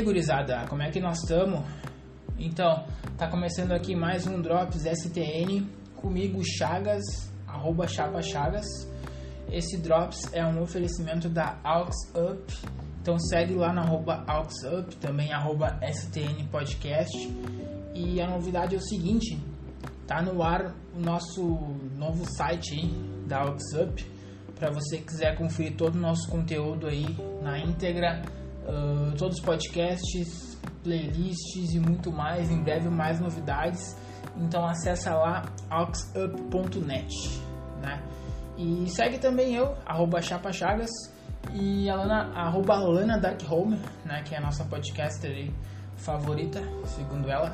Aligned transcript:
aí, 0.00 0.04
gurizada, 0.04 0.66
como 0.68 0.82
é 0.82 0.90
que 0.90 0.98
nós 0.98 1.18
estamos? 1.18 1.60
Então, 2.38 2.84
tá 3.18 3.28
começando 3.28 3.72
aqui 3.72 3.94
mais 3.94 4.26
um 4.26 4.40
Drops 4.40 4.84
STN 4.84 5.66
comigo, 5.94 6.40
Chagas, 6.42 7.02
arroba 7.46 7.86
Chapa 7.86 8.22
Chagas. 8.22 8.66
Esse 9.52 9.76
Drops 9.78 10.32
é 10.32 10.44
um 10.44 10.62
oferecimento 10.62 11.28
da 11.28 11.58
Aux 11.62 11.94
Up, 12.14 12.52
então 13.02 13.18
segue 13.18 13.54
lá 13.54 13.74
na 13.74 13.82
arroba 13.82 14.24
Aux 14.26 14.54
Up, 14.64 14.96
também 14.96 15.32
arroba 15.32 15.78
STN 15.82 16.46
Podcast. 16.50 17.14
E 17.94 18.22
a 18.22 18.26
novidade 18.26 18.74
é 18.74 18.78
o 18.78 18.82
seguinte, 18.82 19.38
tá 20.06 20.22
no 20.22 20.42
ar 20.42 20.74
o 20.96 21.00
nosso 21.00 21.42
novo 21.98 22.24
site 22.36 22.74
aí, 22.74 22.90
da 23.26 23.42
Aux 23.42 23.74
Up, 23.74 24.06
para 24.54 24.70
você 24.70 24.98
quiser 24.98 25.36
conferir 25.36 25.76
todo 25.76 25.96
o 25.96 26.00
nosso 26.00 26.26
conteúdo 26.30 26.86
aí 26.86 27.04
na 27.42 27.58
íntegra, 27.58 28.22
uh, 28.70 29.16
todos 29.16 29.38
os 29.38 29.44
podcasts, 29.44 30.58
playlists 30.82 31.74
e 31.74 31.80
muito 31.80 32.12
mais. 32.12 32.50
Em 32.50 32.62
breve 32.62 32.88
mais 32.88 33.20
novidades. 33.20 33.96
Então 34.36 34.64
acessa 34.64 35.14
lá 35.14 35.44
auxup.net, 35.68 37.14
né? 37.82 38.02
E 38.56 38.88
segue 38.88 39.18
também 39.18 39.54
eu, 39.54 39.74
arroba 39.86 40.20
Chapa 40.20 40.52
Chagas 40.52 40.90
e 41.52 41.88
a 41.88 41.96
Lana, 41.96 42.30
arroba 42.34 42.76
Lana 42.76 43.18
Dark 43.18 43.40
Home, 43.50 43.78
né? 44.04 44.22
Que 44.22 44.34
é 44.34 44.38
a 44.38 44.40
nossa 44.40 44.64
podcaster 44.64 45.50
favorita, 45.96 46.60
segundo 46.86 47.30
ela. 47.30 47.52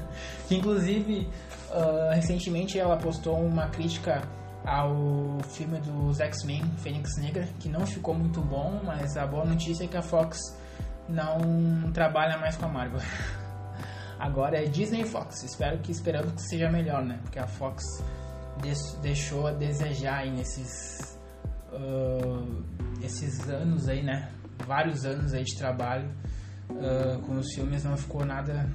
Inclusive, 0.50 1.28
uh, 1.70 2.14
recentemente 2.14 2.78
ela 2.78 2.96
postou 2.96 3.38
uma 3.38 3.68
crítica 3.68 4.22
ao 4.66 5.38
filme 5.50 5.78
dos 5.78 6.18
X-Men 6.18 6.62
Fênix 6.78 7.16
Negra, 7.18 7.48
que 7.60 7.68
não 7.68 7.86
ficou 7.86 8.14
muito 8.14 8.40
bom, 8.40 8.80
mas 8.84 9.16
a 9.16 9.24
boa 9.24 9.44
notícia 9.44 9.84
é 9.84 9.86
que 9.86 9.96
a 9.96 10.02
Fox 10.02 10.38
não 11.08 11.92
trabalha 11.92 12.36
mais 12.38 12.56
com 12.56 12.66
a 12.66 12.68
Marvel. 12.68 13.00
Agora 14.18 14.58
é 14.58 14.64
Disney 14.64 15.02
e 15.02 15.06
Fox. 15.06 15.44
Espero 15.44 15.78
que 15.78 15.92
esperando 15.92 16.34
que 16.34 16.42
seja 16.42 16.68
melhor, 16.68 17.04
né? 17.04 17.20
Porque 17.22 17.38
a 17.38 17.46
Fox 17.46 17.84
deixou 19.00 19.46
a 19.46 19.52
desejar 19.52 20.22
aí 20.22 20.30
nesses 20.30 21.16
uh, 21.72 22.64
esses 23.02 23.48
anos 23.48 23.88
aí, 23.88 24.02
né? 24.02 24.32
Vários 24.66 25.04
anos 25.04 25.32
aí 25.32 25.44
de 25.44 25.56
trabalho 25.56 26.10
uh, 26.70 27.20
com 27.20 27.36
os 27.36 27.54
filmes 27.54 27.84
não 27.84 27.96
ficou 27.96 28.24
nada. 28.24 28.68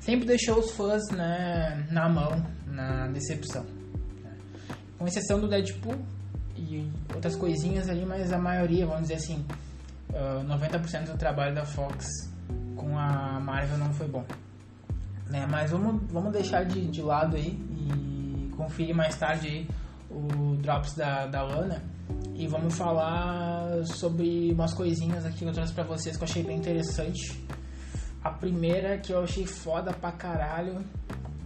Sempre 0.00 0.26
deixou 0.26 0.58
os 0.58 0.72
fãs, 0.72 1.02
né, 1.12 1.86
na 1.90 2.08
mão, 2.08 2.44
na 2.66 3.06
decepção 3.08 3.75
com 4.98 5.06
exceção 5.06 5.40
do 5.40 5.48
Deadpool 5.48 5.96
e 6.56 6.90
outras 7.14 7.36
coisinhas 7.36 7.88
ali, 7.88 8.04
mas 8.04 8.32
a 8.32 8.38
maioria, 8.38 8.86
vamos 8.86 9.02
dizer 9.02 9.14
assim, 9.14 9.44
uh, 10.10 10.44
90% 10.44 11.12
do 11.12 11.18
trabalho 11.18 11.54
da 11.54 11.64
Fox 11.64 12.06
com 12.74 12.98
a 12.98 13.38
Marvel 13.40 13.78
não 13.78 13.92
foi 13.92 14.08
bom. 14.08 14.24
Né? 15.28 15.46
Mas 15.50 15.70
vamos, 15.70 16.02
vamos 16.10 16.32
deixar 16.32 16.64
de, 16.64 16.86
de 16.86 17.02
lado 17.02 17.36
aí 17.36 17.58
e 17.70 18.50
conferir 18.56 18.94
mais 18.94 19.16
tarde 19.16 19.48
aí 19.48 19.68
o 20.10 20.56
Drops 20.56 20.94
da, 20.94 21.26
da 21.26 21.42
Lana 21.42 21.82
e 22.34 22.46
vamos 22.46 22.76
falar 22.76 23.84
sobre 23.84 24.52
umas 24.52 24.72
coisinhas 24.72 25.24
aqui 25.24 25.38
que 25.38 25.44
eu 25.44 25.52
trouxe 25.52 25.72
pra 25.72 25.84
vocês 25.84 26.16
que 26.16 26.22
eu 26.22 26.28
achei 26.28 26.42
bem 26.42 26.58
interessante. 26.58 27.44
A 28.22 28.30
primeira 28.30 28.98
que 28.98 29.12
eu 29.12 29.22
achei 29.22 29.46
foda 29.46 29.92
pra 29.92 30.12
caralho, 30.12 30.84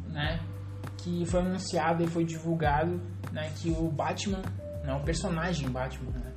né? 0.09 0.41
Que 0.98 1.25
foi 1.27 1.41
anunciado 1.41 2.03
e 2.03 2.06
foi 2.06 2.25
divulgado 2.25 3.01
né, 3.33 3.50
que 3.56 3.70
o 3.70 3.91
Batman, 3.91 4.42
né, 4.84 4.95
o 4.95 5.00
personagem 5.00 5.69
Batman, 5.70 6.12
né, 6.12 6.33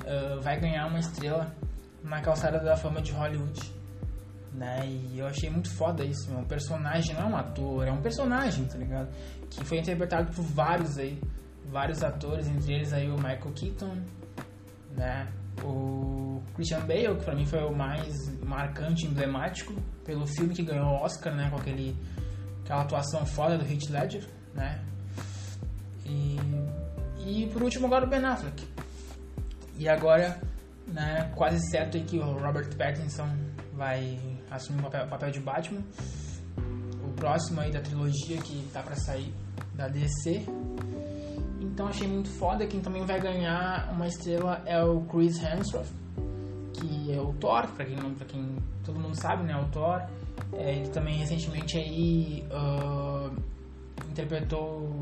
uh, 0.00 0.40
vai 0.40 0.58
ganhar 0.58 0.86
uma 0.86 0.98
estrela 0.98 1.54
na 2.02 2.20
calçada 2.20 2.58
da 2.60 2.76
fama 2.76 3.00
de 3.00 3.12
Hollywood. 3.12 3.60
Né, 4.52 4.86
e 4.86 5.18
eu 5.18 5.26
achei 5.26 5.50
muito 5.50 5.68
foda 5.74 6.04
isso, 6.04 6.32
um 6.32 6.44
personagem 6.44 7.12
não 7.14 7.22
é 7.22 7.26
um 7.26 7.36
ator, 7.36 7.88
é 7.88 7.90
um 7.90 8.00
personagem, 8.00 8.64
tá 8.66 8.78
ligado? 8.78 9.08
Que 9.50 9.64
foi 9.64 9.78
interpretado 9.78 10.32
por 10.32 10.44
vários 10.44 10.96
aí, 10.96 11.20
vários 11.68 12.04
atores, 12.04 12.46
entre 12.46 12.72
eles 12.72 12.92
aí 12.92 13.10
o 13.10 13.16
Michael 13.16 13.52
Keaton, 13.52 13.96
né? 14.96 15.26
O 15.62 16.40
Christian 16.54 16.80
Bale, 16.86 17.16
que 17.16 17.24
pra 17.24 17.34
mim 17.34 17.46
foi 17.46 17.64
o 17.64 17.74
mais 17.74 18.28
marcante, 18.44 19.06
emblemático, 19.06 19.74
pelo 20.04 20.24
filme 20.24 20.54
que 20.54 20.62
ganhou 20.62 20.86
o 20.86 21.02
Oscar, 21.02 21.34
né? 21.34 21.50
Com 21.50 21.56
aquele, 21.56 21.96
aquela 22.62 22.82
atuação 22.82 23.26
foda 23.26 23.58
do 23.58 23.64
Heath 23.64 23.90
Ledger, 23.90 24.24
né? 24.54 24.80
E, 26.06 26.38
e 27.26 27.46
por 27.52 27.62
último 27.62 27.86
agora 27.86 28.06
o 28.06 28.08
Ben 28.08 28.24
Affleck. 28.24 28.66
E 29.78 29.88
agora, 29.88 30.40
né, 30.86 31.32
quase 31.34 31.58
certo 31.70 31.98
que 32.00 32.18
o 32.18 32.38
Robert 32.38 32.74
Pattinson 32.76 33.28
vai 33.72 34.18
assumir 34.50 34.80
o 34.80 34.82
papel, 34.84 35.06
papel 35.08 35.30
de 35.30 35.40
Batman. 35.40 35.82
O 37.04 37.12
próximo 37.12 37.60
aí 37.60 37.72
da 37.72 37.80
trilogia 37.80 38.38
que 38.38 38.68
tá 38.72 38.82
para 38.82 38.94
sair 38.96 39.32
da 39.74 39.88
DC. 39.88 40.44
Então 41.60 41.88
achei 41.88 42.06
muito 42.06 42.28
foda. 42.30 42.66
Quem 42.66 42.80
também 42.80 43.04
vai 43.04 43.20
ganhar 43.20 43.90
uma 43.92 44.06
estrela 44.06 44.62
é 44.64 44.82
o 44.82 45.00
Chris 45.02 45.42
Hemsworth, 45.42 45.90
que 46.72 47.12
é 47.12 47.20
o 47.20 47.32
Thor, 47.34 47.66
para 47.68 47.84
quem 47.84 47.96
para 47.96 48.26
quem 48.26 48.56
todo 48.84 49.00
mundo 49.00 49.20
sabe, 49.20 49.42
né, 49.42 49.56
o 49.56 49.64
Thor. 49.70 50.02
É, 50.52 50.76
ele 50.76 50.88
também 50.88 51.16
recentemente 51.16 51.76
aí 51.76 52.46
uh, 52.50 53.34
interpretou 54.08 54.82
é 54.82 54.93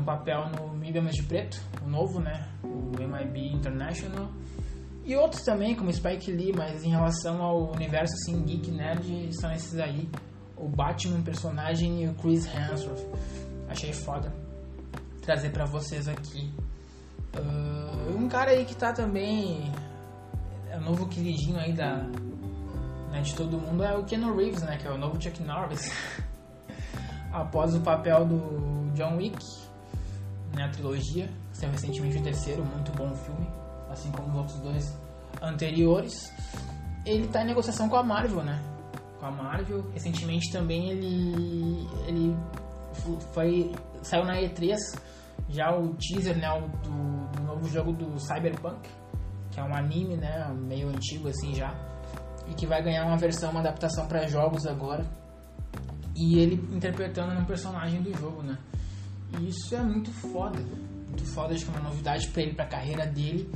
um 0.00 0.04
papel 0.04 0.48
no 0.48 0.74
Mil 0.74 0.92
de 0.92 1.22
Preto, 1.22 1.60
o 1.84 1.88
novo, 1.88 2.20
né? 2.20 2.48
O 2.62 2.92
MIB 2.98 3.52
International. 3.52 4.28
E 5.04 5.16
outros 5.16 5.42
também, 5.42 5.74
como 5.74 5.92
Spike 5.92 6.30
Lee, 6.30 6.52
mas 6.56 6.84
em 6.84 6.90
relação 6.90 7.42
ao 7.42 7.72
universo 7.72 8.14
assim, 8.14 8.42
geek 8.42 8.70
nerd, 8.70 9.30
são 9.40 9.52
esses 9.52 9.78
aí. 9.78 10.08
O 10.56 10.68
Batman 10.68 11.22
personagem 11.22 12.02
e 12.02 12.08
o 12.08 12.14
Chris 12.14 12.46
Hemsworth. 12.46 13.06
Achei 13.68 13.92
foda 13.92 14.32
trazer 15.22 15.50
para 15.50 15.64
vocês 15.64 16.08
aqui. 16.08 16.52
Uh, 17.36 18.16
um 18.16 18.28
cara 18.28 18.50
aí 18.50 18.64
que 18.64 18.74
tá 18.74 18.92
também 18.92 19.70
é 20.68 20.76
o 20.76 20.80
novo 20.80 21.06
queridinho 21.06 21.58
aí 21.58 21.72
da 21.72 22.04
né, 23.10 23.20
de 23.22 23.34
todo 23.34 23.58
mundo 23.58 23.82
é 23.84 23.96
o 23.96 24.04
Keanu 24.04 24.36
Reeves, 24.36 24.62
né, 24.62 24.76
que 24.76 24.86
é 24.86 24.90
o 24.90 24.98
novo 24.98 25.20
Chuck 25.20 25.42
Norris. 25.42 25.92
Após 27.32 27.74
o 27.74 27.80
papel 27.80 28.24
do 28.24 28.90
John 28.94 29.16
Wick, 29.16 29.38
né, 30.54 30.64
a 30.64 30.68
trilogia, 30.68 31.28
saiu 31.52 31.72
recentemente 31.72 32.18
o 32.18 32.22
terceiro, 32.22 32.64
muito 32.64 32.92
bom 32.92 33.14
filme, 33.14 33.46
assim 33.88 34.10
como 34.10 34.28
os 34.28 34.34
outros 34.34 34.58
dois 34.60 34.98
anteriores. 35.42 36.32
Ele 37.04 37.26
está 37.26 37.42
em 37.42 37.46
negociação 37.46 37.88
com 37.88 37.96
a 37.96 38.02
Marvel, 38.02 38.42
né? 38.42 38.62
Com 39.18 39.26
a 39.26 39.30
Marvel. 39.30 39.90
Recentemente 39.92 40.50
também 40.52 40.90
ele 40.90 41.88
ele 42.06 42.36
foi 43.32 43.72
saiu 44.02 44.24
na 44.24 44.36
E3 44.40 44.76
já 45.48 45.74
o 45.74 45.94
teaser, 45.94 46.36
né, 46.36 46.48
do, 46.82 47.36
do 47.36 47.42
novo 47.42 47.68
jogo 47.68 47.92
do 47.92 48.18
Cyberpunk, 48.18 48.88
que 49.50 49.60
é 49.60 49.64
um 49.64 49.74
anime, 49.74 50.16
né, 50.16 50.46
meio 50.54 50.88
antigo 50.88 51.28
assim 51.28 51.54
já, 51.54 51.74
e 52.48 52.54
que 52.54 52.66
vai 52.66 52.82
ganhar 52.82 53.04
uma 53.06 53.16
versão, 53.16 53.50
uma 53.50 53.60
adaptação 53.60 54.06
para 54.06 54.26
jogos 54.26 54.66
agora. 54.66 55.04
E 56.14 56.38
ele 56.38 56.54
interpretando 56.74 57.38
um 57.38 57.44
personagem 57.44 58.02
do 58.02 58.12
jogo, 58.16 58.42
né? 58.42 58.58
E 59.38 59.48
isso 59.48 59.74
é 59.74 59.82
muito 59.82 60.10
foda. 60.10 60.58
Muito 60.58 61.24
foda, 61.26 61.54
acho 61.54 61.64
que 61.64 61.70
é 61.70 61.74
uma 61.74 61.88
novidade 61.88 62.28
pra 62.28 62.42
ele, 62.42 62.54
pra 62.54 62.66
carreira 62.66 63.06
dele. 63.06 63.50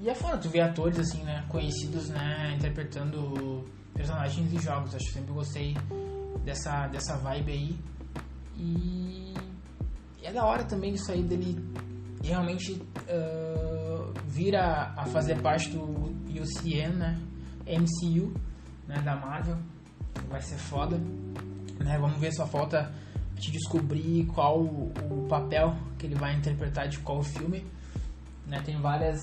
E 0.00 0.08
é 0.08 0.14
foda 0.14 0.36
tu 0.38 0.48
ver 0.48 0.60
atores, 0.60 0.98
assim, 0.98 1.22
né, 1.22 1.44
conhecidos, 1.48 2.08
né, 2.08 2.54
interpretando 2.56 3.64
personagens 3.94 4.50
de 4.50 4.58
jogos. 4.58 4.94
Acho 4.94 5.06
que 5.06 5.12
sempre 5.12 5.32
gostei 5.32 5.76
dessa, 6.44 6.88
dessa 6.88 7.16
vibe 7.18 7.52
aí. 7.52 7.78
E 8.56 9.34
é 10.22 10.32
da 10.32 10.44
hora 10.44 10.64
também 10.64 10.94
isso 10.94 11.10
aí 11.10 11.22
dele 11.22 11.58
realmente 12.22 12.72
uh, 12.72 14.12
vir 14.26 14.56
a, 14.56 14.94
a, 14.96 15.06
fazer 15.06 15.40
parte 15.40 15.70
do 15.70 16.12
UCM, 16.28 16.94
né, 16.96 17.20
MCU, 17.66 18.32
né, 18.86 19.00
da 19.02 19.16
Marvel. 19.16 19.58
Vai 20.28 20.40
ser 20.40 20.56
foda. 20.56 20.96
Né, 21.78 21.98
vamos 21.98 22.18
ver, 22.18 22.32
só 22.32 22.46
falta 22.46 22.92
te 23.42 23.50
descobrir 23.50 24.24
qual 24.26 24.60
o, 24.60 24.92
o 25.10 25.26
papel 25.28 25.74
que 25.98 26.06
ele 26.06 26.14
vai 26.14 26.32
interpretar 26.34 26.88
de 26.88 26.98
qual 27.00 27.22
filme. 27.24 27.66
Né? 28.46 28.62
Tem 28.64 28.80
várias, 28.80 29.20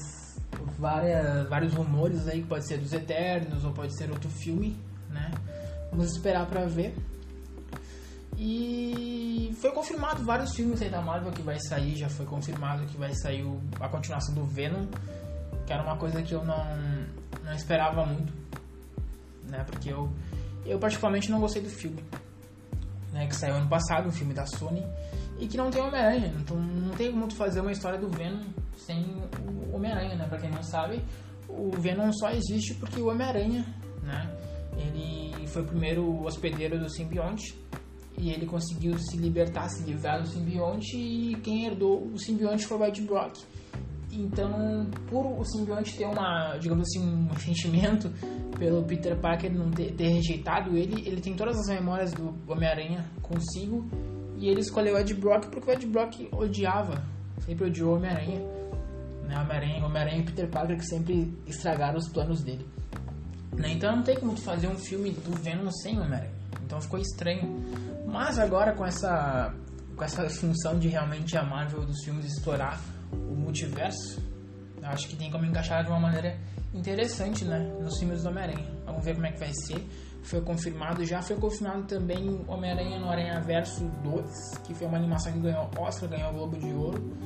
várias, 0.77 1.47
vários 1.47 1.73
rumores 1.73 2.27
aí 2.27 2.41
que 2.41 2.47
pode 2.47 2.67
ser 2.67 2.77
dos 2.77 2.91
Eternos 2.91 3.63
ou 3.63 3.71
pode 3.71 3.97
ser 3.97 4.11
outro 4.11 4.29
filme, 4.29 4.77
né? 5.09 5.31
Vamos 5.89 6.11
esperar 6.11 6.45
para 6.47 6.65
ver. 6.65 6.93
E 8.37 9.55
foi 9.61 9.71
confirmado 9.71 10.23
vários 10.23 10.53
filmes 10.53 10.81
aí 10.81 10.89
da 10.89 11.01
Marvel 11.01 11.31
que 11.31 11.41
vai 11.41 11.57
sair, 11.59 11.95
já 11.95 12.09
foi 12.09 12.25
confirmado 12.25 12.85
que 12.85 12.97
vai 12.97 13.13
sair 13.15 13.43
o, 13.43 13.59
a 13.79 13.87
continuação 13.87 14.35
do 14.35 14.45
Venom, 14.45 14.85
que 15.65 15.71
era 15.71 15.81
uma 15.81 15.97
coisa 15.97 16.21
que 16.21 16.33
eu 16.33 16.43
não, 16.43 16.65
não 17.43 17.53
esperava 17.53 18.05
muito, 18.05 18.33
né? 19.43 19.63
Porque 19.65 19.89
eu, 19.89 20.11
eu 20.65 20.77
particularmente 20.77 21.31
não 21.31 21.39
gostei 21.39 21.61
do 21.61 21.69
filme 21.69 22.03
né, 23.11 23.27
que 23.27 23.35
saiu 23.35 23.55
ano 23.55 23.69
passado, 23.69 24.07
um 24.07 24.11
filme 24.11 24.33
da 24.33 24.45
Sony, 24.45 24.85
e 25.39 25.47
que 25.47 25.57
não 25.57 25.71
tem 25.71 25.81
Homem-Aranha. 25.81 26.33
Então 26.39 26.57
não 26.59 26.93
tem 26.95 27.11
como 27.11 27.27
tu 27.27 27.35
fazer 27.35 27.61
uma 27.61 27.71
história 27.71 27.99
do 27.99 28.09
Venom 28.09 28.43
sem 28.77 29.05
o 29.45 29.75
Homem-Aranha, 29.75 30.15
né? 30.15 30.27
Pra 30.27 30.37
quem 30.37 30.49
não 30.49 30.63
sabe, 30.63 31.01
o 31.47 31.71
Venom 31.71 32.11
só 32.13 32.31
existe 32.31 32.73
porque 32.75 32.99
o 32.99 33.07
Homem-Aranha, 33.07 33.65
né? 34.03 34.29
Ele 34.77 35.47
foi 35.47 35.63
o 35.63 35.65
primeiro 35.65 36.23
hospedeiro 36.23 36.79
do 36.79 36.89
simbionte 36.89 37.55
e 38.17 38.31
ele 38.31 38.45
conseguiu 38.45 38.97
se 38.97 39.17
libertar, 39.17 39.69
se 39.69 39.83
livrar 39.83 40.21
do 40.21 40.27
simbionte 40.27 40.97
e 40.97 41.35
quem 41.41 41.65
herdou 41.65 42.05
o 42.05 42.17
simbionte 42.19 42.65
foi 42.65 42.77
o 42.77 42.85
Ed 42.85 43.01
Brock. 43.01 43.37
Então, 44.11 44.87
por 45.07 45.25
o 45.25 45.43
simbionte 45.45 45.95
ter 45.95 46.05
uma, 46.05 46.57
digamos 46.57 46.87
assim, 46.87 47.05
um 47.05 47.37
sentimento 47.37 48.09
pelo 48.57 48.83
Peter 48.83 49.15
Parker 49.15 49.53
não 49.53 49.69
ter, 49.69 49.93
ter 49.93 50.07
rejeitado 50.07 50.75
ele, 50.75 51.07
ele 51.07 51.21
tem 51.21 51.35
todas 51.35 51.57
as 51.59 51.67
memórias 51.67 52.11
do 52.13 52.33
Homem-Aranha 52.47 53.05
consigo 53.21 53.87
e 54.35 54.47
ele 54.47 54.61
escolheu 54.61 54.97
Ed 54.97 55.13
Brock 55.13 55.47
porque 55.47 55.69
o 55.69 55.73
Ed 55.73 55.85
Brock 55.85 56.27
odiava, 56.31 57.03
sempre 57.45 57.67
odiou 57.67 57.93
o 57.93 57.95
Homem-Aranha. 57.97 58.39
Né? 59.27 59.37
Homem-Aranha 59.37 59.85
Homem 59.85 60.19
e 60.21 60.23
Peter 60.23 60.49
Parker 60.49 60.77
que 60.77 60.85
sempre 60.85 61.31
estragaram 61.45 61.97
os 61.97 62.09
planos 62.09 62.41
dele. 62.41 62.65
Né? 63.55 63.73
Então 63.73 63.95
não 63.95 64.03
tem 64.03 64.17
como 64.17 64.33
tu 64.33 64.41
fazer 64.41 64.67
um 64.67 64.77
filme 64.77 65.11
do 65.11 65.31
Venom 65.37 65.69
sem 65.83 65.99
Homem-Aranha. 65.99 66.33
Então 66.65 66.81
ficou 66.81 66.99
estranho. 66.99 67.63
Mas 68.07 68.39
agora 68.39 68.73
com 68.73 68.85
essa, 68.85 69.53
com 69.95 70.03
essa 70.03 70.27
função 70.29 70.79
de 70.79 70.87
realmente 70.87 71.37
a 71.37 71.43
Marvel 71.43 71.85
dos 71.85 72.03
filmes 72.03 72.25
explorar 72.25 72.81
o 73.11 73.35
multiverso, 73.35 74.21
eu 74.81 74.87
acho 74.87 75.07
que 75.07 75.15
tem 75.15 75.29
como 75.31 75.45
encaixar 75.45 75.83
de 75.83 75.89
uma 75.89 75.99
maneira 75.99 76.37
interessante 76.73 77.45
né, 77.45 77.59
nos 77.81 77.97
filmes 77.99 78.23
do 78.23 78.29
Homem-Aranha. 78.29 78.67
Vamos 78.85 79.03
ver 79.03 79.15
como 79.15 79.25
é 79.25 79.31
que 79.31 79.39
vai 79.39 79.51
ser. 79.53 79.85
Foi 80.23 80.41
confirmado, 80.41 81.05
já 81.05 81.21
foi 81.21 81.35
confirmado 81.37 81.83
também 81.83 82.43
Homem-Aranha 82.47 82.99
no 82.99 83.09
Aranha 83.09 83.39
Verso 83.41 83.85
2, 84.03 84.57
que 84.65 84.73
foi 84.73 84.87
uma 84.87 84.97
animação 84.97 85.31
que 85.31 85.39
ganhou 85.39 85.69
Oscar, 85.77 86.09
ganhou 86.09 86.31
o 86.31 86.33
Globo 86.33 86.57
de 86.57 86.73
Ouro. 86.73 87.17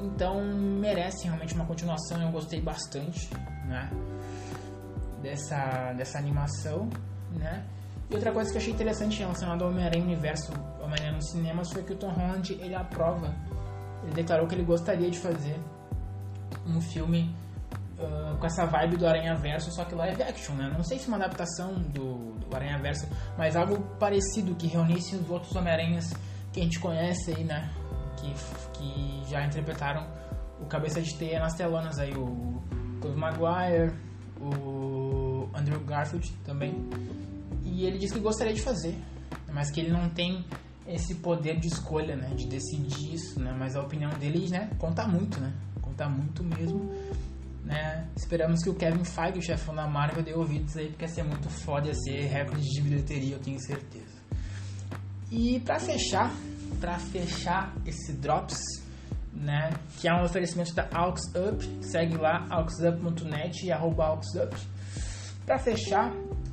Então 0.00 0.40
merece 0.44 1.24
realmente 1.24 1.54
uma 1.54 1.64
continuação, 1.64 2.20
eu 2.22 2.30
gostei 2.30 2.60
bastante, 2.60 3.30
né? 3.66 3.90
Dessa, 5.22 5.92
dessa 5.94 6.18
animação, 6.18 6.88
né? 7.36 7.64
E 8.10 8.14
outra 8.14 8.32
coisa 8.32 8.50
que 8.50 8.56
eu 8.56 8.60
achei 8.60 8.72
interessante 8.72 9.18
relacionada 9.18 9.64
ao 9.64 9.70
Homem-Aranha 9.70 10.04
Universo, 10.04 10.52
Homem-Aranha 10.80 11.12
nos 11.12 11.30
cinemas, 11.30 11.70
foi 11.70 11.82
que 11.82 11.92
o 11.92 11.96
Tom 11.96 12.10
Holland, 12.10 12.52
ele 12.54 12.74
aprova, 12.74 13.34
ele 14.02 14.12
declarou 14.12 14.46
que 14.46 14.54
ele 14.54 14.64
gostaria 14.64 15.10
de 15.10 15.18
fazer 15.18 15.58
um 16.66 16.80
filme 16.80 17.34
uh, 17.98 18.36
com 18.38 18.46
essa 18.46 18.64
vibe 18.66 18.96
do 18.96 19.06
Aranha 19.06 19.34
Verso, 19.34 19.70
só 19.70 19.84
que 19.84 19.94
live 19.94 20.22
action, 20.22 20.54
né? 20.54 20.72
Não 20.74 20.84
sei 20.84 20.98
se 20.98 21.08
uma 21.08 21.16
adaptação 21.16 21.74
do, 21.74 22.34
do 22.34 22.54
Aranha 22.54 22.78
Verso, 22.78 23.06
mas 23.36 23.56
algo 23.56 23.80
parecido 23.98 24.54
que 24.54 24.66
reunisse 24.66 25.16
os 25.16 25.28
outros 25.28 25.54
Homem-Aranhas 25.54 26.12
que 26.52 26.60
a 26.60 26.62
gente 26.62 26.78
conhece 26.78 27.34
aí, 27.34 27.44
né? 27.44 27.70
Que, 28.16 28.34
que 28.74 29.22
já 29.30 29.44
interpretaram 29.44 30.06
o 30.60 30.66
Cabeça 30.66 31.00
de 31.00 31.14
Teia 31.14 31.38
nas 31.38 31.54
telonas 31.54 31.98
aí, 31.98 32.12
o 32.14 32.60
Tobey 33.00 33.16
Maguire, 33.16 33.92
o 34.40 35.48
Andrew 35.54 35.80
Garfield 35.80 36.30
também. 36.44 36.74
E 37.64 37.84
ele 37.84 37.98
disse 37.98 38.14
que 38.14 38.20
gostaria 38.20 38.52
de 38.52 38.60
fazer, 38.60 38.96
mas 39.52 39.70
que 39.70 39.80
ele 39.80 39.90
não 39.90 40.08
tem 40.08 40.44
esse 40.88 41.16
poder 41.16 41.58
de 41.58 41.68
escolha, 41.68 42.16
né, 42.16 42.34
de 42.34 42.46
decidir 42.46 43.14
isso, 43.14 43.38
né, 43.38 43.54
mas 43.56 43.76
a 43.76 43.82
opinião 43.82 44.10
dele, 44.18 44.48
né, 44.48 44.70
conta 44.78 45.06
muito, 45.06 45.38
né, 45.40 45.52
conta 45.80 46.08
muito 46.08 46.42
mesmo, 46.42 46.90
né. 47.64 48.08
Esperamos 48.16 48.62
que 48.62 48.70
o 48.70 48.74
Kevin 48.74 49.04
Feige, 49.04 49.38
o 49.38 49.42
chefão 49.42 49.74
da 49.74 49.86
Marvel, 49.86 50.22
dê 50.22 50.32
ouvidos 50.32 50.76
aí, 50.76 50.88
porque 50.88 51.04
ia 51.04 51.08
ser 51.08 51.22
muito 51.24 51.48
foda, 51.50 51.88
ia 51.88 51.94
ser 51.94 52.26
recorde 52.26 52.62
de 52.62 52.80
bilheteria, 52.80 53.34
eu 53.34 53.40
tenho 53.40 53.60
certeza. 53.60 54.18
E 55.30 55.60
para 55.60 55.78
fechar, 55.78 56.32
para 56.80 56.98
fechar 56.98 57.74
esse 57.84 58.14
Drops, 58.14 58.58
né, 59.32 59.70
que 59.98 60.08
é 60.08 60.14
um 60.14 60.24
oferecimento 60.24 60.74
da 60.74 60.88
Aux 60.92 61.20
Up, 61.34 61.84
segue 61.84 62.16
lá 62.16 62.46
auxup.net 62.50 63.66
e 63.66 63.70
arroba 63.70 64.06
auxup. 64.06 64.56
Para 65.44 65.58
fechar, 65.58 66.12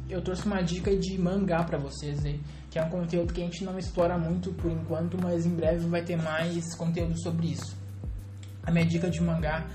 eu 0.10 0.22
trouxe 0.22 0.46
uma 0.46 0.62
dica 0.62 0.96
de 0.96 1.18
mangá 1.18 1.64
para 1.64 1.78
vocês 1.78 2.24
aí, 2.26 2.40
que 2.76 2.80
é 2.80 2.84
um 2.84 2.90
conteúdo 2.90 3.32
que 3.32 3.42
a 3.42 3.46
gente 3.46 3.64
não 3.64 3.80
explora 3.80 4.18
muito 4.18 4.52
por 4.52 4.70
enquanto, 4.70 5.18
mas 5.18 5.46
em 5.46 5.56
breve 5.56 5.88
vai 5.88 6.02
ter 6.02 6.18
mais 6.18 6.76
conteúdo 6.76 7.18
sobre 7.18 7.48
isso. 7.48 7.74
A 8.64 8.70
minha 8.70 8.86
dica 8.86 9.10
de 9.10 9.22
mangá 9.22 9.66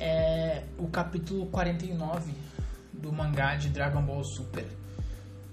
é 0.00 0.64
o 0.76 0.88
capítulo 0.88 1.46
49 1.46 2.32
do 2.92 3.12
mangá 3.12 3.54
de 3.54 3.68
Dragon 3.68 4.02
Ball 4.02 4.24
Super. 4.24 4.66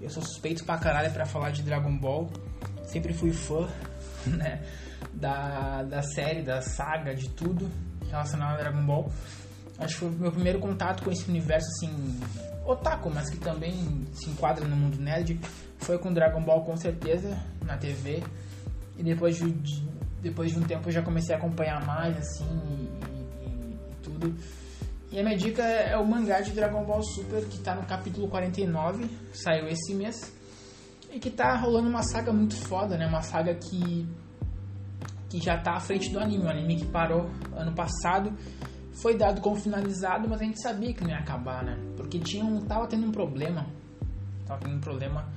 Eu 0.00 0.10
sou 0.10 0.24
suspeito 0.24 0.64
pra 0.64 0.76
caralho 0.76 1.12
pra 1.12 1.24
falar 1.24 1.52
de 1.52 1.62
Dragon 1.62 1.96
Ball, 1.96 2.32
sempre 2.82 3.12
fui 3.12 3.32
fã, 3.32 3.68
né, 4.26 4.60
da, 5.12 5.84
da 5.84 6.02
série, 6.02 6.42
da 6.42 6.60
saga, 6.60 7.14
de 7.14 7.28
tudo 7.28 7.70
relacionado 8.10 8.54
a 8.54 8.56
Dragon 8.56 8.84
Ball. 8.84 9.12
Acho 9.78 9.94
que 9.94 10.00
foi 10.00 10.08
o 10.08 10.12
meu 10.12 10.32
primeiro 10.32 10.58
contato 10.58 11.04
com 11.04 11.10
esse 11.10 11.28
universo, 11.28 11.66
assim, 11.68 12.20
otaku, 12.66 13.10
mas 13.10 13.30
que 13.30 13.36
também 13.36 14.06
se 14.12 14.28
enquadra 14.28 14.66
no 14.66 14.76
mundo 14.76 14.98
nerd, 14.98 15.40
foi 15.78 15.98
com 15.98 16.12
Dragon 16.12 16.42
Ball 16.42 16.64
com 16.64 16.76
certeza 16.76 17.38
na 17.64 17.76
TV. 17.76 18.22
E 18.96 19.02
depois 19.02 19.36
de, 19.36 19.52
depois 20.20 20.50
de 20.50 20.58
um 20.58 20.62
tempo 20.62 20.88
eu 20.88 20.92
já 20.92 21.02
comecei 21.02 21.34
a 21.34 21.38
acompanhar 21.38 21.84
mais, 21.86 22.16
assim, 22.16 22.44
e, 22.44 23.46
e, 23.46 23.92
e 23.92 23.94
tudo. 24.02 24.34
E 25.10 25.18
a 25.18 25.22
minha 25.22 25.36
dica 25.36 25.62
é 25.62 25.96
o 25.96 26.04
mangá 26.04 26.40
de 26.40 26.50
Dragon 26.50 26.84
Ball 26.84 27.02
Super, 27.02 27.44
que 27.44 27.58
tá 27.60 27.74
no 27.74 27.86
capítulo 27.86 28.28
49, 28.28 29.08
saiu 29.32 29.68
esse 29.68 29.94
mês. 29.94 30.16
E 31.10 31.18
que 31.18 31.30
tá 31.30 31.56
rolando 31.56 31.88
uma 31.88 32.02
saga 32.02 32.32
muito 32.32 32.54
foda, 32.54 32.98
né? 32.98 33.06
Uma 33.06 33.22
saga 33.22 33.54
que, 33.54 34.06
que 35.30 35.38
já 35.40 35.56
tá 35.56 35.76
à 35.76 35.80
frente 35.80 36.12
do 36.12 36.18
anime. 36.18 36.44
O 36.44 36.50
anime 36.50 36.76
que 36.76 36.86
parou 36.86 37.30
ano 37.56 37.72
passado 37.72 38.36
foi 39.00 39.16
dado 39.16 39.40
como 39.40 39.56
finalizado, 39.56 40.28
mas 40.28 40.40
a 40.40 40.44
gente 40.44 40.60
sabia 40.60 40.92
que 40.92 41.02
não 41.02 41.10
ia 41.10 41.18
acabar, 41.18 41.64
né? 41.64 41.78
Porque 41.96 42.18
tinha 42.18 42.44
um, 42.44 42.60
tava 42.62 42.86
tendo 42.86 43.06
um 43.06 43.12
problema, 43.12 43.66
tava 44.46 44.60
tendo 44.60 44.76
um 44.76 44.80
problema 44.80 45.28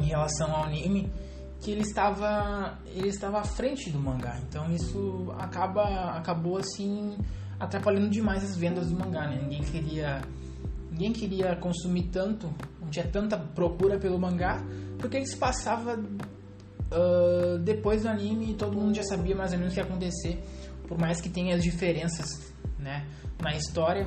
em 0.00 0.06
relação 0.06 0.54
ao 0.54 0.64
anime 0.64 1.12
que 1.60 1.70
ele 1.70 1.82
estava 1.82 2.78
ele 2.86 3.08
estava 3.08 3.40
à 3.40 3.44
frente 3.44 3.90
do 3.90 3.98
mangá. 3.98 4.38
Então 4.48 4.70
isso 4.72 5.32
acaba 5.38 6.16
acabou 6.16 6.58
assim 6.58 7.16
atrapalhando 7.58 8.08
demais 8.08 8.44
as 8.44 8.56
vendas 8.56 8.90
do 8.90 8.98
mangá, 8.98 9.26
né? 9.28 9.38
Ninguém 9.42 9.62
queria 9.62 10.22
ninguém 10.90 11.12
queria 11.12 11.56
consumir 11.56 12.04
tanto, 12.04 12.52
não 12.80 12.88
tinha 12.88 13.06
tanta 13.06 13.36
procura 13.36 13.98
pelo 13.98 14.18
mangá, 14.18 14.62
porque 14.98 15.18
ele 15.18 15.26
se 15.26 15.36
passava 15.36 15.98
uh, 15.98 17.58
depois 17.58 18.02
do 18.02 18.08
anime 18.08 18.52
e 18.52 18.54
todo 18.54 18.76
mundo 18.76 18.94
já 18.94 19.02
sabia 19.02 19.36
mais 19.36 19.52
ou 19.52 19.58
menos 19.58 19.72
o 19.72 19.74
que 19.74 19.80
ia 19.80 19.84
acontecer 19.84 20.42
por 20.86 20.98
mais 20.98 21.20
que 21.20 21.28
tenha 21.28 21.54
as 21.54 21.62
diferenças 21.62 22.52
né, 22.78 23.06
na 23.40 23.54
história, 23.54 24.06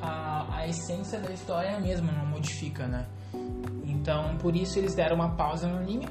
a, 0.00 0.58
a 0.58 0.68
essência 0.68 1.18
da 1.18 1.30
história 1.30 1.68
é 1.68 1.74
a 1.74 1.80
mesma, 1.80 2.12
não 2.12 2.26
modifica, 2.26 2.86
né? 2.86 3.06
Então, 3.84 4.36
por 4.38 4.56
isso 4.56 4.78
eles 4.78 4.94
deram 4.94 5.16
uma 5.16 5.36
pausa 5.36 5.66
no 5.66 5.78
anime 5.78 6.08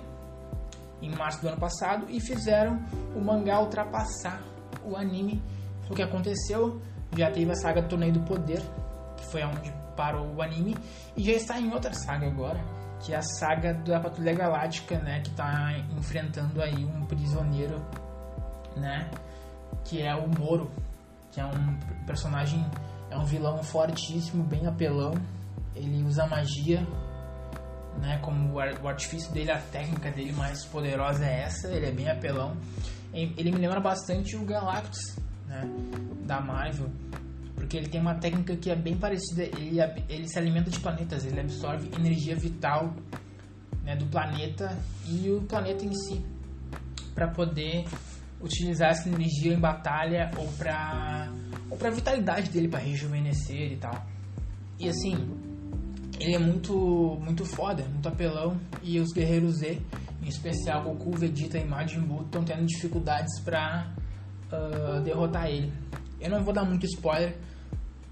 em 1.01 1.09
março 1.15 1.41
do 1.41 1.47
ano 1.47 1.57
passado 1.57 2.05
e 2.09 2.19
fizeram 2.19 2.79
o 3.15 3.21
mangá 3.21 3.59
ultrapassar 3.59 4.41
o 4.83 4.95
anime. 4.95 5.41
O 5.89 5.95
que 5.95 6.01
aconteceu? 6.01 6.81
Já 7.17 7.31
teve 7.31 7.51
a 7.51 7.55
saga 7.55 7.81
Torneio 7.81 8.13
do 8.13 8.19
Poder, 8.21 8.61
que 9.17 9.25
foi 9.25 9.43
onde 9.43 9.73
parou 9.95 10.33
o 10.35 10.41
anime, 10.41 10.77
e 11.17 11.23
já 11.23 11.31
está 11.33 11.59
em 11.59 11.71
outra 11.73 11.93
saga 11.93 12.27
agora, 12.27 12.59
que 12.99 13.13
é 13.13 13.17
a 13.17 13.21
saga 13.21 13.73
da 13.73 13.99
Patrulha 13.99 14.33
Galáctica, 14.33 14.99
né, 14.99 15.21
que 15.21 15.29
está 15.29 15.73
enfrentando 15.97 16.61
aí 16.61 16.85
um 16.85 17.05
prisioneiro, 17.05 17.83
né, 18.77 19.09
que 19.89 20.01
é 20.01 20.15
o 20.15 20.27
Moro, 20.27 20.69
que 21.31 21.41
é 21.41 21.46
um 21.46 22.05
personagem, 22.05 22.63
é 23.10 23.17
um 23.17 23.25
vilão 23.25 23.63
fortíssimo, 23.63 24.43
bem 24.43 24.67
apelão. 24.67 25.13
Ele 25.75 26.03
usa 26.03 26.27
magia, 26.27 26.86
né? 28.00 28.19
Como 28.22 28.53
o 28.53 28.88
artifício 28.88 29.31
dele, 29.34 29.51
a 29.51 29.60
técnica 29.60 30.12
dele 30.12 30.31
mais 30.34 30.63
poderosa 30.65 31.25
é 31.25 31.41
essa. 31.41 31.67
Ele 31.69 31.88
é 31.88 31.91
bem 31.91 32.08
apelão. 32.08 32.55
Ele 33.12 33.51
me 33.51 33.58
lembra 33.58 33.79
bastante 33.79 34.36
o 34.36 34.46
Galactus, 34.46 35.15
né? 35.48 35.63
Da 36.25 36.39
Marvel, 36.39 36.91
porque 37.55 37.75
ele 37.75 37.88
tem 37.88 38.00
uma 38.00 38.13
técnica 38.13 38.55
que 38.55 38.69
é 38.69 38.75
bem 38.75 38.96
parecida. 38.96 39.43
Ele, 39.43 39.79
ele 40.08 40.27
se 40.27 40.38
alimenta 40.38 40.69
de 40.69 40.79
planetas, 40.79 41.25
ele 41.25 41.39
absorve 41.39 41.89
energia 41.96 42.36
vital 42.36 42.93
né, 43.84 43.96
do 43.96 44.05
planeta 44.05 44.77
e 45.08 45.31
o 45.31 45.41
planeta 45.41 45.84
em 45.84 45.93
si 45.93 46.24
para 47.15 47.27
poder 47.27 47.86
utilizar 48.41 48.91
essa 48.91 49.10
energia 49.10 49.53
em 49.53 49.60
batalha 49.60 50.31
ou 50.38 50.48
pra, 50.53 51.31
ou 51.69 51.77
pra 51.77 51.89
vitalidade 51.89 52.50
dele 52.50 52.67
para 52.67 52.79
rejuvenescer 52.79 53.74
e 53.74 53.77
tal. 53.77 54.05
E 54.79 54.88
assim, 54.88 55.13
ele 56.19 56.36
é 56.36 56.39
muito, 56.39 57.17
muito 57.22 57.46
foda, 57.46 57.84
muito 57.84 58.08
apelão. 58.08 58.60
E 58.81 59.00
os 59.00 59.12
guerreiros 59.13 59.58
Z, 59.58 59.81
em 60.22 60.27
especial 60.27 60.84
Goku, 60.84 61.17
Vegeta 61.17 61.58
e 61.58 61.65
Majin 61.65 62.01
Buu, 62.01 62.24
estão 62.24 62.43
tendo 62.43 62.65
dificuldades 62.65 63.41
pra 63.41 63.91
uh, 64.51 65.01
derrotar 65.01 65.48
ele. 65.48 65.72
Eu 66.19 66.29
não 66.29 66.43
vou 66.43 66.53
dar 66.53 66.63
muito 66.65 66.86
spoiler, 66.86 67.38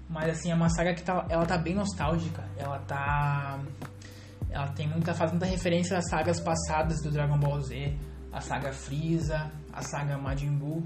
mas 0.08 0.30
assim, 0.30 0.50
é 0.50 0.54
uma 0.54 0.70
saga 0.70 0.94
que 0.94 1.02
tá, 1.02 1.26
ela 1.28 1.44
tá 1.44 1.58
bem 1.58 1.74
nostálgica. 1.74 2.44
Ela 2.56 2.78
tá. 2.80 3.60
Ela 4.50 4.68
tem 4.68 4.88
muita, 4.88 5.12
faz 5.12 5.30
muita 5.30 5.44
referência 5.44 5.98
às 5.98 6.08
sagas 6.08 6.40
passadas 6.40 7.02
do 7.02 7.10
Dragon 7.10 7.38
Ball 7.38 7.60
Z, 7.60 7.94
a 8.32 8.40
saga 8.40 8.72
Freeza, 8.72 9.50
a 9.78 9.82
saga 9.82 10.18
Majin 10.18 10.50
Buu. 10.50 10.82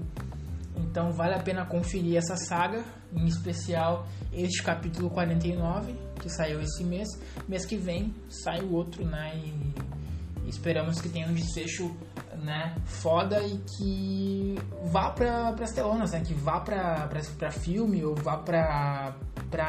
Então 0.75 1.11
vale 1.11 1.33
a 1.33 1.39
pena 1.39 1.65
conferir 1.65 2.17
essa 2.17 2.35
saga, 2.35 2.83
em 3.11 3.25
especial 3.25 4.07
este 4.31 4.63
capítulo 4.63 5.09
49, 5.09 5.95
que 6.19 6.29
saiu 6.29 6.61
esse 6.61 6.83
mês. 6.83 7.07
Mês 7.47 7.65
que 7.65 7.75
vem 7.75 8.13
sai 8.29 8.61
o 8.61 8.73
outro, 8.73 9.05
né? 9.05 9.35
E 9.35 10.49
esperamos 10.49 11.01
que 11.01 11.09
tenha 11.09 11.27
um 11.27 11.33
desfecho 11.33 11.95
né, 12.43 12.75
foda 12.85 13.41
e 13.41 13.57
que 13.77 14.55
vá 14.91 15.09
para 15.11 15.49
as 15.49 15.71
telonas, 15.71 16.11
né? 16.11 16.21
Que 16.21 16.33
vá 16.33 16.59
para 16.59 17.51
filme 17.51 18.03
ou 18.03 18.15
vá 18.15 18.37
para 18.37 19.15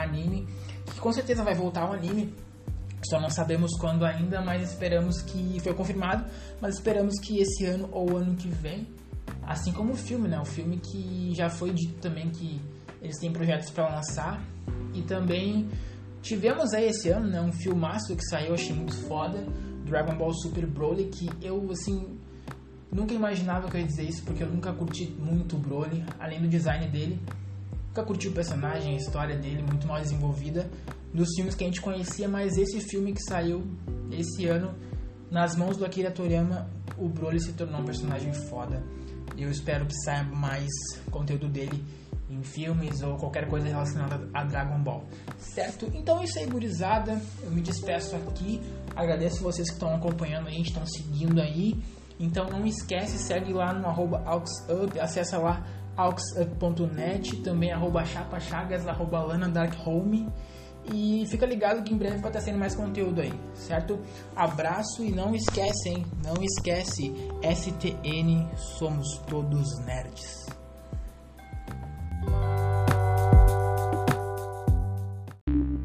anime. 0.03 0.47
Que 0.87 1.01
com 1.01 1.13
certeza 1.13 1.45
vai 1.45 1.55
voltar 1.55 1.83
ao 1.83 1.93
anime. 1.93 2.35
Só 3.09 3.21
não 3.21 3.29
sabemos 3.29 3.73
quando 3.79 4.07
ainda, 4.07 4.41
mas 4.41 4.71
esperamos 4.71 5.21
que 5.21 5.61
foi 5.61 5.75
confirmado, 5.75 6.25
mas 6.59 6.77
esperamos 6.77 7.21
que 7.21 7.39
esse 7.39 7.67
ano 7.67 7.87
ou 7.93 8.17
ano 8.17 8.35
que 8.35 8.49
vem 8.49 8.89
Assim 9.43 9.73
como 9.73 9.93
o 9.93 9.97
filme, 9.97 10.29
né? 10.29 10.41
O 10.41 10.45
filme 10.45 10.79
que 10.79 11.33
já 11.35 11.49
foi 11.49 11.73
dito 11.73 12.01
também 12.01 12.31
que 12.31 12.61
eles 13.03 13.19
têm 13.19 13.33
projetos 13.33 13.71
para 13.71 13.89
lançar. 13.89 14.43
E 14.95 15.03
também 15.03 15.69
tivemos 16.23 16.73
aí 16.73 16.89
esse 16.89 17.11
ano, 17.11 17.29
né? 17.29 17.41
Um 17.41 17.53
filmaço 17.53 18.17
que 18.17 18.25
saiu, 18.25 18.55
achei 18.55 18.75
muito 18.75 18.97
foda. 19.07 19.47
Dragon 19.85 20.17
Ball 20.17 20.33
Super 20.33 20.67
Broly, 20.67 21.05
que 21.05 21.29
eu, 21.43 21.71
assim, 21.71 22.19
nunca 22.91 23.13
imaginava 23.13 23.69
que 23.69 23.77
eu 23.77 23.81
ia 23.81 23.87
dizer 23.87 24.05
isso, 24.05 24.23
porque 24.25 24.43
eu 24.43 24.49
nunca 24.49 24.73
curti 24.73 25.07
muito 25.19 25.57
o 25.57 25.59
Broly, 25.59 26.03
além 26.19 26.41
do 26.41 26.49
design 26.49 26.89
dele. 26.89 27.21
Nunca 27.89 28.03
curti 28.03 28.29
o 28.29 28.33
personagem, 28.33 28.95
a 28.95 28.97
história 28.97 29.37
dele, 29.37 29.63
muito 29.63 29.87
mal 29.87 30.01
desenvolvida 30.01 30.69
dos 31.15 31.29
filmes 31.37 31.55
que 31.55 31.63
a 31.63 31.67
gente 31.69 31.81
conhecia, 31.81 32.29
mas 32.29 32.59
esse 32.59 32.81
filme 32.81 33.13
que 33.13 33.23
saiu 33.23 33.63
esse 34.11 34.47
ano, 34.47 34.75
nas 35.31 35.55
mãos 35.55 35.77
do 35.77 35.85
Akira 35.85 36.11
Toriyama, 36.11 36.69
o 36.99 37.09
Broly 37.09 37.41
se 37.41 37.53
tornou 37.53 37.81
um 37.81 37.85
personagem 37.85 38.33
foda. 38.33 38.83
Eu 39.37 39.51
espero 39.51 39.87
que 39.87 39.95
saia 40.05 40.25
mais 40.25 40.71
conteúdo 41.11 41.49
dele 41.49 41.85
em 42.31 42.43
filmes 42.43 43.03
ou 43.03 43.17
qualquer 43.17 43.49
coisa 43.49 43.69
relacionada 43.69 44.29
a 44.33 44.45
Dragon 44.45 44.79
Ball. 44.83 45.05
Certo? 45.39 45.91
Então 45.95 46.21
é 46.21 46.25
isso 46.25 46.39
aí, 46.39 46.47
gurizada. 46.47 47.21
Eu 47.43 47.51
me 47.51 47.61
despeço 47.61 48.17
aqui. 48.17 48.61
Agradeço 48.97 49.43
vocês 49.43 49.69
que 49.69 49.75
estão 49.75 49.95
acompanhando 49.95 50.49
aí, 50.49 50.63
estão 50.63 50.87
seguindo 50.87 51.41
aí. 51.41 51.83
Então 52.19 52.49
não 52.49 52.65
esquece, 52.65 53.19
segue 53.19 53.53
lá 53.53 53.73
no 53.73 53.87
arroba 53.89 54.23
AuxUp, 54.25 54.99
acessa 55.01 55.39
lá 55.39 55.67
auxup.net, 55.97 57.37
também 57.43 57.73
arroba 57.73 58.05
chapachagas, 58.05 58.87
arroba 58.87 59.23
lana 59.23 59.49
dark 59.49 59.75
home. 59.87 60.29
E 60.93 61.27
fica 61.29 61.47
ligado 61.47 61.83
que 61.83 61.95
em 61.95 61.97
breve 61.97 62.19
vai 62.19 62.31
estar 62.31 62.41
sendo 62.41 62.59
mais 62.59 62.75
conteúdo 62.75 63.21
aí, 63.21 63.33
certo? 63.55 63.99
Abraço 64.37 65.03
e 65.05 65.11
não 65.11 65.35
esquece, 65.35 65.89
hein? 65.89 66.07
Não 66.23 66.35
esquece, 66.43 67.15
STN 67.43 68.47
somos 68.57 69.19
todos 69.27 69.79
nerds. 69.87 70.47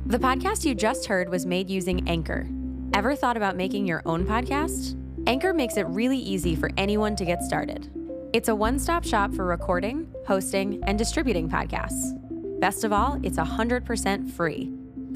The 0.05 0.17
podcast 0.17 0.65
you 0.65 0.73
just 0.73 1.05
heard 1.05 1.29
was 1.29 1.45
made 1.45 1.69
using 1.69 2.09
Anchor. 2.09 2.47
Ever 2.95 3.15
thought 3.15 3.37
about 3.37 3.55
making 3.55 3.85
your 3.85 4.01
own 4.07 4.25
podcast? 4.25 4.97
Anchor 5.27 5.53
makes 5.53 5.77
it 5.77 5.85
really 5.85 6.17
easy 6.17 6.55
for 6.55 6.71
anyone 6.77 7.15
to 7.15 7.23
get 7.23 7.43
started. 7.43 7.89
It's 8.33 8.49
a 8.49 8.55
one 8.55 8.79
stop 8.79 9.05
shop 9.05 9.33
for 9.35 9.45
recording, 9.45 10.07
hosting, 10.25 10.81
and 10.87 10.97
distributing 10.97 11.47
podcasts. 11.47 12.15
Best 12.59 12.83
of 12.83 12.91
all, 12.91 13.19
it's 13.23 13.37
100% 13.37 14.31
free. 14.31 14.78